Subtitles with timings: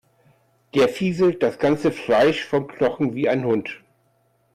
[0.73, 3.83] Der fieselt das ganze Fleisch vom Knochen, wie ein Hund.